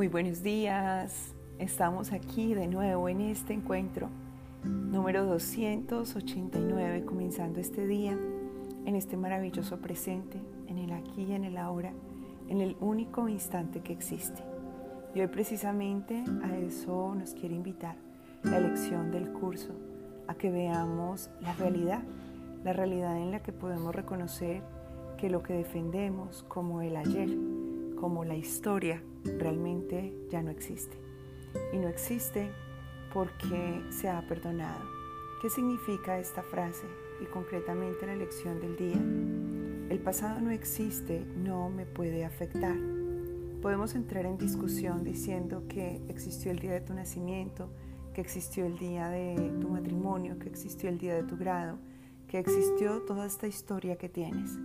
Muy 0.00 0.08
buenos 0.08 0.42
días. 0.42 1.34
Estamos 1.58 2.14
aquí 2.14 2.54
de 2.54 2.68
nuevo 2.68 3.10
en 3.10 3.20
este 3.20 3.52
encuentro 3.52 4.08
número 4.64 5.26
289, 5.26 7.04
comenzando 7.04 7.60
este 7.60 7.86
día 7.86 8.16
en 8.86 8.96
este 8.96 9.18
maravilloso 9.18 9.76
presente, 9.76 10.40
en 10.68 10.78
el 10.78 10.92
aquí 10.92 11.24
y 11.24 11.32
en 11.34 11.44
el 11.44 11.58
ahora, 11.58 11.92
en 12.48 12.62
el 12.62 12.78
único 12.80 13.28
instante 13.28 13.80
que 13.80 13.92
existe. 13.92 14.42
Y 15.14 15.20
hoy 15.20 15.26
precisamente 15.26 16.24
a 16.44 16.56
eso 16.56 17.14
nos 17.14 17.34
quiere 17.34 17.54
invitar 17.54 17.96
la 18.42 18.58
lección 18.58 19.10
del 19.10 19.30
curso, 19.32 19.74
a 20.28 20.34
que 20.34 20.50
veamos 20.50 21.28
la 21.42 21.52
realidad, 21.52 22.00
la 22.64 22.72
realidad 22.72 23.18
en 23.18 23.32
la 23.32 23.42
que 23.42 23.52
podemos 23.52 23.94
reconocer 23.94 24.62
que 25.18 25.28
lo 25.28 25.42
que 25.42 25.52
defendemos 25.52 26.42
como 26.44 26.80
el 26.80 26.96
ayer, 26.96 27.28
como 28.00 28.24
la 28.24 28.34
historia 28.34 29.02
realmente 29.38 30.14
ya 30.30 30.42
no 30.42 30.50
existe. 30.50 30.96
Y 31.72 31.76
no 31.76 31.88
existe 31.88 32.50
porque 33.12 33.82
se 33.90 34.08
ha 34.08 34.26
perdonado. 34.26 34.80
¿Qué 35.42 35.50
significa 35.50 36.18
esta 36.18 36.42
frase? 36.42 36.86
Y 37.22 37.26
concretamente 37.26 38.06
la 38.06 38.16
lección 38.16 38.58
del 38.58 38.76
día. 38.76 38.96
El 39.90 39.98
pasado 40.00 40.40
no 40.40 40.50
existe, 40.50 41.20
no 41.36 41.68
me 41.68 41.84
puede 41.84 42.24
afectar. 42.24 42.76
Podemos 43.60 43.94
entrar 43.94 44.24
en 44.24 44.38
discusión 44.38 45.04
diciendo 45.04 45.64
que 45.68 46.00
existió 46.08 46.50
el 46.52 46.58
día 46.58 46.72
de 46.72 46.80
tu 46.80 46.94
nacimiento, 46.94 47.68
que 48.14 48.22
existió 48.22 48.64
el 48.64 48.78
día 48.78 49.10
de 49.10 49.52
tu 49.60 49.68
matrimonio, 49.68 50.38
que 50.38 50.48
existió 50.48 50.88
el 50.88 50.98
día 50.98 51.14
de 51.14 51.24
tu 51.24 51.36
grado, 51.36 51.78
que 52.28 52.38
existió 52.38 53.02
toda 53.02 53.26
esta 53.26 53.46
historia 53.46 53.96
que 53.96 54.08
tienes. 54.08 54.58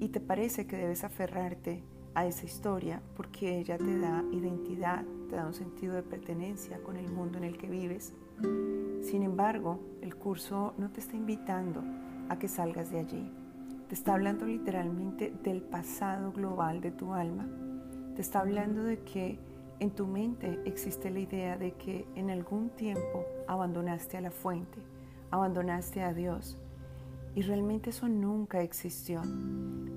Y 0.00 0.08
te 0.08 0.18
parece 0.20 0.66
que 0.66 0.76
debes 0.76 1.04
aferrarte 1.04 1.84
a 2.18 2.26
esa 2.26 2.46
historia 2.46 3.00
porque 3.16 3.60
ella 3.60 3.78
te 3.78 3.96
da 3.96 4.24
identidad, 4.32 5.04
te 5.30 5.36
da 5.36 5.46
un 5.46 5.54
sentido 5.54 5.94
de 5.94 6.02
pertenencia 6.02 6.82
con 6.82 6.96
el 6.96 7.08
mundo 7.12 7.38
en 7.38 7.44
el 7.44 7.56
que 7.56 7.68
vives. 7.68 8.12
Sin 9.02 9.22
embargo, 9.22 9.78
el 10.02 10.16
curso 10.16 10.74
no 10.78 10.90
te 10.90 10.98
está 10.98 11.14
invitando 11.14 11.80
a 12.28 12.36
que 12.36 12.48
salgas 12.48 12.90
de 12.90 12.98
allí. 12.98 13.30
Te 13.88 13.94
está 13.94 14.14
hablando 14.14 14.46
literalmente 14.46 15.32
del 15.44 15.62
pasado 15.62 16.32
global 16.32 16.80
de 16.80 16.90
tu 16.90 17.14
alma. 17.14 17.46
Te 18.16 18.20
está 18.20 18.40
hablando 18.40 18.82
de 18.82 18.98
que 18.98 19.38
en 19.78 19.92
tu 19.92 20.08
mente 20.08 20.58
existe 20.64 21.10
la 21.10 21.20
idea 21.20 21.56
de 21.56 21.74
que 21.74 22.04
en 22.16 22.30
algún 22.30 22.70
tiempo 22.70 23.26
abandonaste 23.46 24.16
a 24.16 24.22
la 24.22 24.32
fuente, 24.32 24.80
abandonaste 25.30 26.02
a 26.02 26.12
Dios. 26.12 26.58
Y 27.36 27.42
realmente 27.42 27.90
eso 27.90 28.08
nunca 28.08 28.60
existió. 28.60 29.22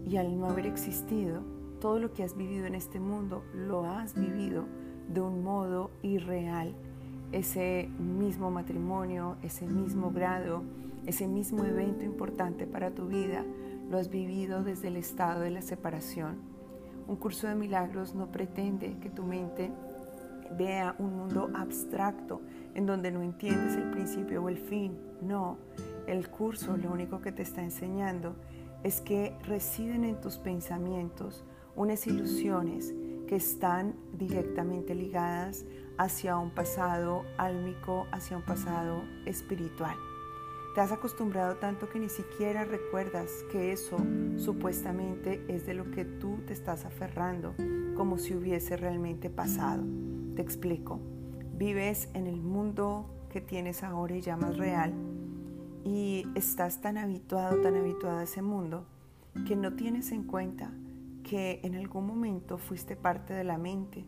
Y 0.05 0.17
al 0.17 0.39
no 0.39 0.45
haber 0.45 0.67
existido, 0.67 1.41
todo 1.81 1.99
lo 1.99 2.13
que 2.13 2.23
has 2.23 2.37
vivido 2.37 2.67
en 2.67 2.75
este 2.75 2.99
mundo 2.99 3.43
lo 3.53 3.85
has 3.85 4.13
vivido 4.13 4.65
de 5.09 5.19
un 5.19 5.43
modo 5.43 5.89
irreal. 6.03 6.75
Ese 7.31 7.89
mismo 7.97 8.51
matrimonio, 8.51 9.35
ese 9.41 9.65
mismo 9.65 10.11
grado, 10.11 10.63
ese 11.07 11.27
mismo 11.27 11.65
evento 11.65 12.05
importante 12.05 12.67
para 12.67 12.91
tu 12.91 13.07
vida, 13.07 13.43
lo 13.89 13.97
has 13.97 14.09
vivido 14.09 14.63
desde 14.63 14.89
el 14.89 14.95
estado 14.95 15.41
de 15.41 15.49
la 15.49 15.63
separación. 15.63 16.37
Un 17.07 17.15
curso 17.15 17.47
de 17.47 17.55
milagros 17.55 18.13
no 18.13 18.27
pretende 18.31 18.97
que 19.01 19.09
tu 19.09 19.23
mente 19.23 19.71
vea 20.57 20.95
un 20.99 21.17
mundo 21.17 21.49
abstracto 21.55 22.41
en 22.75 22.85
donde 22.85 23.11
no 23.11 23.23
entiendes 23.23 23.75
el 23.75 23.89
principio 23.89 24.43
o 24.43 24.49
el 24.49 24.57
fin. 24.57 24.97
No, 25.21 25.57
el 26.05 26.29
curso 26.29 26.77
lo 26.77 26.91
único 26.91 27.21
que 27.21 27.31
te 27.31 27.41
está 27.41 27.63
enseñando 27.63 28.35
es 28.83 29.01
que 29.01 29.35
residen 29.47 30.03
en 30.03 30.21
tus 30.21 30.37
pensamientos 30.37 31.43
unas 31.75 32.07
ilusiones 32.07 32.93
que 33.27 33.35
están 33.35 33.95
directamente 34.13 34.93
ligadas 34.93 35.65
hacia 35.97 36.37
un 36.37 36.49
pasado 36.49 37.23
álmico, 37.37 38.07
hacia 38.11 38.37
un 38.37 38.43
pasado 38.43 39.03
espiritual. 39.25 39.95
Te 40.75 40.81
has 40.81 40.91
acostumbrado 40.91 41.55
tanto 41.55 41.89
que 41.89 41.99
ni 41.99 42.09
siquiera 42.09 42.63
recuerdas 42.63 43.29
que 43.51 43.71
eso 43.71 43.97
supuestamente 44.37 45.43
es 45.47 45.65
de 45.65 45.73
lo 45.73 45.91
que 45.91 46.05
tú 46.05 46.39
te 46.47 46.53
estás 46.53 46.85
aferrando, 46.85 47.53
como 47.95 48.17
si 48.17 48.33
hubiese 48.33 48.77
realmente 48.77 49.29
pasado. 49.29 49.83
Te 50.35 50.41
explico. 50.41 50.99
Vives 51.57 52.09
en 52.13 52.27
el 52.27 52.41
mundo 52.41 53.05
que 53.29 53.41
tienes 53.41 53.83
ahora 53.83 54.15
y 54.15 54.21
llamas 54.21 54.57
real 54.57 54.93
y 55.83 56.25
estás 56.35 56.81
tan 56.81 56.97
habituado, 56.97 57.61
tan 57.61 57.75
habituado 57.75 58.19
a 58.19 58.23
ese 58.23 58.41
mundo 58.41 58.85
que 59.47 59.55
no 59.55 59.73
tienes 59.73 60.11
en 60.11 60.23
cuenta 60.23 60.71
que 61.31 61.61
en 61.63 61.75
algún 61.75 62.07
momento 62.07 62.57
fuiste 62.57 62.97
parte 62.97 63.33
de 63.33 63.45
la 63.45 63.57
mente 63.57 64.03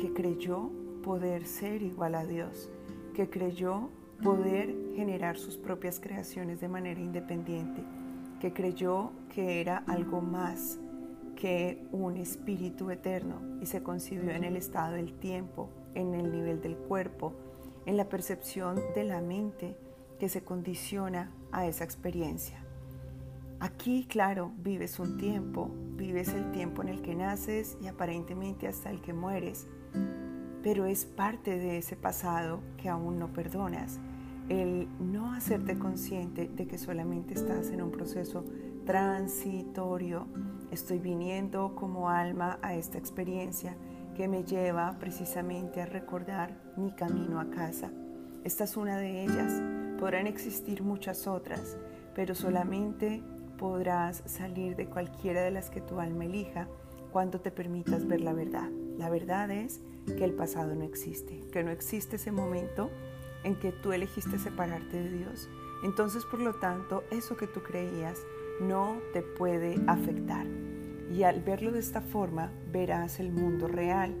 que 0.00 0.12
creyó 0.12 0.68
poder 1.04 1.46
ser 1.46 1.80
igual 1.80 2.16
a 2.16 2.26
Dios, 2.26 2.72
que 3.14 3.30
creyó 3.30 3.88
poder 4.20 4.74
generar 4.96 5.36
sus 5.36 5.56
propias 5.56 6.00
creaciones 6.00 6.60
de 6.60 6.66
manera 6.66 7.00
independiente, 7.00 7.84
que 8.40 8.52
creyó 8.52 9.12
que 9.32 9.60
era 9.60 9.84
algo 9.86 10.20
más 10.20 10.80
que 11.36 11.86
un 11.92 12.16
espíritu 12.16 12.90
eterno 12.90 13.60
y 13.62 13.66
se 13.66 13.84
concibió 13.84 14.32
en 14.32 14.42
el 14.42 14.56
estado 14.56 14.94
del 14.94 15.12
tiempo, 15.20 15.70
en 15.94 16.14
el 16.14 16.32
nivel 16.32 16.60
del 16.60 16.76
cuerpo, 16.76 17.32
en 17.84 17.96
la 17.96 18.08
percepción 18.08 18.80
de 18.96 19.04
la 19.04 19.20
mente 19.20 19.76
que 20.18 20.28
se 20.28 20.42
condiciona 20.42 21.30
a 21.52 21.64
esa 21.64 21.84
experiencia. 21.84 22.65
Aquí, 23.58 24.04
claro, 24.04 24.52
vives 24.58 24.98
un 24.98 25.16
tiempo, 25.16 25.70
vives 25.96 26.28
el 26.28 26.52
tiempo 26.52 26.82
en 26.82 26.88
el 26.88 27.00
que 27.00 27.14
naces 27.14 27.78
y 27.80 27.86
aparentemente 27.86 28.68
hasta 28.68 28.90
el 28.90 29.00
que 29.00 29.14
mueres, 29.14 29.66
pero 30.62 30.84
es 30.84 31.06
parte 31.06 31.58
de 31.58 31.78
ese 31.78 31.96
pasado 31.96 32.60
que 32.76 32.90
aún 32.90 33.18
no 33.18 33.32
perdonas. 33.32 33.98
El 34.50 34.88
no 35.00 35.32
hacerte 35.32 35.78
consciente 35.78 36.48
de 36.48 36.66
que 36.66 36.76
solamente 36.76 37.34
estás 37.34 37.70
en 37.70 37.80
un 37.80 37.90
proceso 37.90 38.44
transitorio. 38.84 40.26
Estoy 40.70 40.98
viniendo 40.98 41.74
como 41.74 42.10
alma 42.10 42.58
a 42.62 42.74
esta 42.74 42.98
experiencia 42.98 43.74
que 44.14 44.28
me 44.28 44.44
lleva 44.44 44.98
precisamente 44.98 45.80
a 45.80 45.86
recordar 45.86 46.56
mi 46.76 46.92
camino 46.92 47.40
a 47.40 47.50
casa. 47.50 47.90
Esta 48.44 48.64
es 48.64 48.76
una 48.76 48.98
de 48.98 49.24
ellas. 49.24 49.62
Podrán 49.98 50.26
existir 50.26 50.82
muchas 50.82 51.26
otras, 51.26 51.76
pero 52.14 52.34
solamente 52.34 53.22
podrás 53.56 54.22
salir 54.26 54.76
de 54.76 54.86
cualquiera 54.86 55.42
de 55.42 55.50
las 55.50 55.70
que 55.70 55.80
tu 55.80 56.00
alma 56.00 56.24
elija 56.24 56.68
cuando 57.12 57.40
te 57.40 57.50
permitas 57.50 58.06
ver 58.06 58.20
la 58.20 58.32
verdad. 58.32 58.68
La 58.98 59.10
verdad 59.10 59.50
es 59.50 59.80
que 60.06 60.24
el 60.24 60.32
pasado 60.32 60.74
no 60.74 60.84
existe, 60.84 61.40
que 61.52 61.62
no 61.62 61.70
existe 61.70 62.16
ese 62.16 62.32
momento 62.32 62.90
en 63.44 63.56
que 63.56 63.72
tú 63.72 63.92
elegiste 63.92 64.38
separarte 64.38 65.02
de 65.02 65.10
Dios. 65.10 65.48
Entonces, 65.84 66.24
por 66.24 66.40
lo 66.40 66.54
tanto, 66.54 67.04
eso 67.10 67.36
que 67.36 67.46
tú 67.46 67.62
creías 67.62 68.18
no 68.60 68.98
te 69.12 69.22
puede 69.22 69.80
afectar. 69.86 70.46
Y 71.12 71.22
al 71.22 71.42
verlo 71.42 71.72
de 71.72 71.78
esta 71.78 72.00
forma, 72.00 72.50
verás 72.72 73.20
el 73.20 73.30
mundo 73.30 73.68
real. 73.68 74.14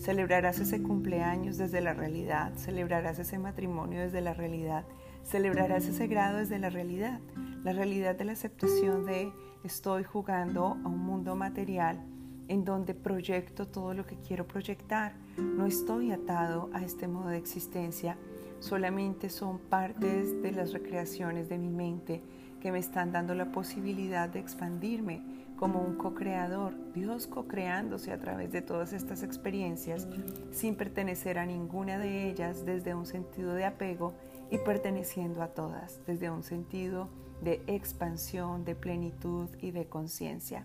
Celebrarás 0.00 0.58
ese 0.58 0.82
cumpleaños 0.82 1.58
desde 1.58 1.80
la 1.80 1.94
realidad, 1.94 2.52
celebrarás 2.56 3.18
ese 3.18 3.38
matrimonio 3.38 4.00
desde 4.00 4.20
la 4.20 4.34
realidad, 4.34 4.84
celebrarás 5.24 5.84
ese 5.86 6.06
grado 6.06 6.38
desde 6.38 6.58
la 6.58 6.70
realidad 6.70 7.20
la 7.64 7.72
realidad 7.72 8.16
de 8.16 8.24
la 8.24 8.32
aceptación 8.32 9.04
de 9.04 9.32
estoy 9.64 10.02
jugando 10.02 10.78
a 10.82 10.88
un 10.88 10.98
mundo 10.98 11.36
material 11.36 12.00
en 12.48 12.64
donde 12.64 12.94
proyecto 12.94 13.68
todo 13.68 13.92
lo 13.92 14.06
que 14.06 14.16
quiero 14.16 14.46
proyectar. 14.46 15.14
No 15.36 15.66
estoy 15.66 16.10
atado 16.10 16.70
a 16.72 16.82
este 16.82 17.06
modo 17.06 17.28
de 17.28 17.36
existencia, 17.36 18.16
solamente 18.60 19.28
son 19.28 19.58
partes 19.58 20.42
de 20.42 20.52
las 20.52 20.72
recreaciones 20.72 21.48
de 21.48 21.58
mi 21.58 21.68
mente 21.68 22.22
que 22.60 22.72
me 22.72 22.78
están 22.78 23.12
dando 23.12 23.34
la 23.34 23.52
posibilidad 23.52 24.28
de 24.28 24.40
expandirme 24.40 25.39
como 25.60 25.82
un 25.82 25.94
co-creador, 25.96 26.72
Dios 26.94 27.26
co-creándose 27.26 28.12
a 28.12 28.18
través 28.18 28.50
de 28.50 28.62
todas 28.62 28.94
estas 28.94 29.22
experiencias 29.22 30.08
sin 30.52 30.74
pertenecer 30.74 31.38
a 31.38 31.44
ninguna 31.44 31.98
de 31.98 32.30
ellas 32.30 32.64
desde 32.64 32.94
un 32.94 33.04
sentido 33.04 33.52
de 33.52 33.66
apego 33.66 34.14
y 34.50 34.56
perteneciendo 34.56 35.42
a 35.42 35.48
todas 35.48 36.00
desde 36.06 36.30
un 36.30 36.42
sentido 36.42 37.10
de 37.42 37.62
expansión, 37.66 38.64
de 38.64 38.74
plenitud 38.74 39.50
y 39.60 39.70
de 39.70 39.84
conciencia. 39.84 40.64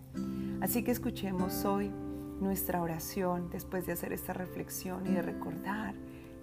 Así 0.61 0.81
que 0.81 0.91
escuchemos 0.91 1.65
hoy 1.65 1.91
nuestra 2.39 2.81
oración 2.81 3.49
después 3.49 3.85
de 3.85 3.91
hacer 3.91 4.13
esta 4.13 4.31
reflexión 4.31 5.05
y 5.07 5.11
de 5.11 5.21
recordar 5.21 5.93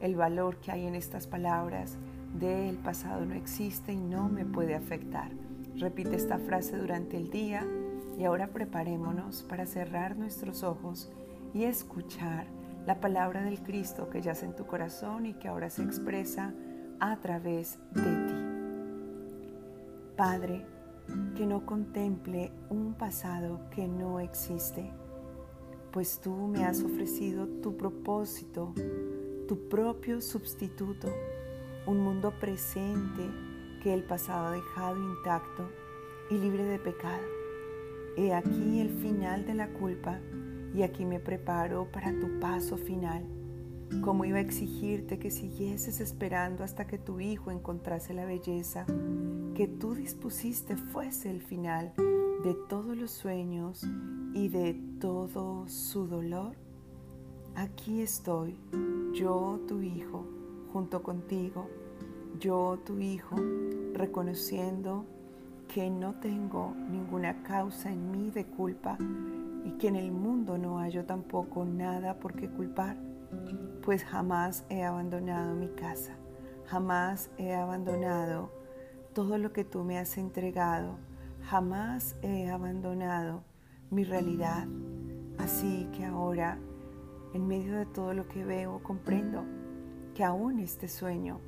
el 0.02 0.14
valor 0.14 0.56
que 0.56 0.72
hay 0.72 0.86
en 0.86 0.94
estas 0.94 1.26
palabras 1.26 1.96
de 2.38 2.68
el 2.68 2.76
pasado 2.76 3.24
no 3.24 3.34
existe 3.34 3.94
y 3.94 4.00
no 4.00 4.28
me 4.28 4.44
puede 4.44 4.74
afectar. 4.74 5.30
Repite 5.76 6.16
esta 6.16 6.38
frase 6.38 6.76
durante 6.76 7.16
el 7.16 7.30
día 7.30 7.66
y 8.18 8.24
ahora 8.24 8.48
preparémonos 8.48 9.42
para 9.42 9.66
cerrar 9.66 10.16
nuestros 10.16 10.62
ojos 10.62 11.10
y 11.54 11.64
escuchar 11.64 12.46
la 12.86 13.00
palabra 13.00 13.42
del 13.42 13.62
Cristo 13.62 14.08
que 14.10 14.22
yace 14.22 14.46
en 14.46 14.56
tu 14.56 14.66
corazón 14.66 15.26
y 15.26 15.34
que 15.34 15.48
ahora 15.48 15.70
se 15.70 15.82
expresa 15.82 16.52
a 17.00 17.16
través 17.20 17.78
de 17.92 18.02
ti. 18.02 18.34
Padre, 20.16 20.66
que 21.36 21.46
no 21.46 21.66
contemple 21.66 22.52
un 22.70 22.94
pasado 22.94 23.60
que 23.70 23.88
no 23.88 24.20
existe. 24.20 24.92
pues 25.92 26.20
tú 26.20 26.32
me 26.48 26.64
has 26.64 26.82
ofrecido 26.82 27.46
tu 27.62 27.76
propósito, 27.76 28.72
tu 29.46 29.68
propio 29.68 30.22
sustituto, 30.22 31.08
un 31.86 32.00
mundo 32.00 32.32
presente 32.40 33.28
que 33.82 33.92
el 33.92 34.02
pasado 34.02 34.46
ha 34.46 34.50
dejado 34.52 34.96
intacto 34.96 35.68
y 36.30 36.38
libre 36.38 36.64
de 36.64 36.78
pecado. 36.78 37.41
He 38.16 38.34
aquí 38.34 38.80
el 38.80 38.90
final 38.90 39.46
de 39.46 39.54
la 39.54 39.68
culpa 39.68 40.20
y 40.74 40.82
aquí 40.82 41.04
me 41.04 41.18
preparo 41.18 41.90
para 41.90 42.12
tu 42.18 42.38
paso 42.40 42.76
final. 42.76 43.24
¿Cómo 44.00 44.24
iba 44.24 44.38
a 44.38 44.42
exigirte 44.42 45.18
que 45.18 45.30
siguieses 45.30 46.00
esperando 46.00 46.64
hasta 46.64 46.86
que 46.86 46.98
tu 46.98 47.20
hijo 47.20 47.50
encontrase 47.50 48.14
la 48.14 48.24
belleza 48.24 48.86
que 49.54 49.68
tú 49.68 49.94
dispusiste 49.94 50.76
fuese 50.76 51.30
el 51.30 51.42
final 51.42 51.92
de 52.42 52.54
todos 52.68 52.96
los 52.96 53.10
sueños 53.10 53.82
y 54.34 54.48
de 54.48 54.74
todo 54.98 55.68
su 55.68 56.06
dolor? 56.06 56.56
Aquí 57.54 58.00
estoy, 58.00 58.58
yo 59.14 59.60
tu 59.68 59.82
hijo, 59.82 60.26
junto 60.72 61.02
contigo, 61.02 61.68
yo 62.40 62.78
tu 62.84 62.98
hijo, 62.98 63.36
reconociendo 63.92 65.04
que 65.72 65.88
no 65.88 66.12
tengo 66.12 66.74
ninguna 66.90 67.42
causa 67.42 67.90
en 67.90 68.10
mí 68.10 68.30
de 68.30 68.44
culpa 68.44 68.98
y 69.64 69.70
que 69.78 69.88
en 69.88 69.96
el 69.96 70.12
mundo 70.12 70.58
no 70.58 70.76
hallo 70.78 71.06
tampoco 71.06 71.64
nada 71.64 72.18
por 72.18 72.34
qué 72.34 72.46
culpar, 72.46 72.98
pues 73.82 74.04
jamás 74.04 74.66
he 74.68 74.84
abandonado 74.84 75.54
mi 75.54 75.68
casa, 75.68 76.12
jamás 76.66 77.30
he 77.38 77.54
abandonado 77.54 78.50
todo 79.14 79.38
lo 79.38 79.54
que 79.54 79.64
tú 79.64 79.82
me 79.82 79.98
has 79.98 80.18
entregado, 80.18 80.98
jamás 81.44 82.16
he 82.20 82.50
abandonado 82.50 83.42
mi 83.90 84.04
realidad. 84.04 84.68
Así 85.38 85.88
que 85.96 86.04
ahora, 86.04 86.58
en 87.32 87.46
medio 87.46 87.78
de 87.78 87.86
todo 87.86 88.12
lo 88.12 88.28
que 88.28 88.44
veo, 88.44 88.82
comprendo 88.82 89.44
que 90.14 90.22
aún 90.22 90.58
este 90.58 90.86
sueño 90.86 91.40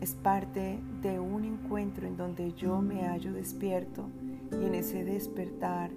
es 0.00 0.14
parte 0.14 0.80
de 1.02 1.18
un 1.18 1.44
encuentro 1.44 2.06
en 2.06 2.16
donde 2.16 2.52
yo 2.52 2.80
me 2.80 3.06
hallo 3.06 3.32
despierto 3.32 4.08
y 4.52 4.64
en 4.64 4.74
ese 4.74 5.04
despertar 5.04 5.90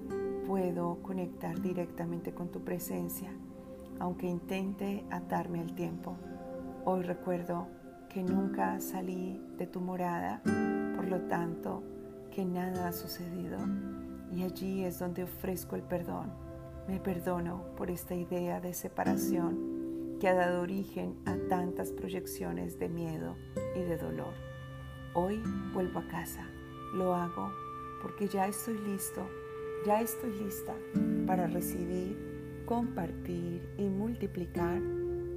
puedo 0.47 1.01
conectar 1.03 1.61
directamente 1.61 2.33
con 2.33 2.49
tu 2.49 2.61
presencia, 2.61 3.29
aunque 3.99 4.27
intente 4.27 5.03
atarme 5.11 5.59
al 5.59 5.75
tiempo. 5.75 6.15
Hoy 6.85 7.03
recuerdo 7.03 7.67
que 8.09 8.23
nunca 8.23 8.79
salí 8.79 9.39
de 9.57 9.67
tu 9.67 9.81
morada, 9.81 10.41
por 10.95 11.07
lo 11.07 11.21
tanto, 11.27 11.83
que 12.31 12.45
nada 12.45 12.87
ha 12.87 12.93
sucedido 12.93 13.59
y 14.31 14.43
allí 14.43 14.83
es 14.83 14.99
donde 14.99 15.23
ofrezco 15.23 15.75
el 15.75 15.83
perdón. 15.83 16.31
Me 16.87 16.99
perdono 16.99 17.63
por 17.75 17.91
esta 17.91 18.15
idea 18.15 18.59
de 18.59 18.73
separación 18.73 19.78
que 20.19 20.27
ha 20.27 20.33
dado 20.33 20.61
origen 20.61 21.15
a 21.25 21.35
tantas 21.47 21.91
proyecciones 21.91 22.77
de 22.77 22.89
miedo 22.89 23.35
y 23.75 23.79
de 23.79 23.97
dolor. 23.97 24.33
Hoy 25.13 25.41
vuelvo 25.73 25.99
a 25.99 26.07
casa, 26.07 26.45
lo 26.93 27.15
hago 27.15 27.51
porque 28.01 28.27
ya 28.27 28.47
estoy 28.47 28.77
listo, 28.79 29.27
ya 29.85 30.01
estoy 30.01 30.31
lista 30.39 30.75
para 31.25 31.47
recibir, 31.47 32.63
compartir 32.65 33.67
y 33.77 33.83
multiplicar 33.83 34.81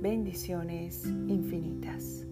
bendiciones 0.01 1.07
infinitas. 1.07 2.27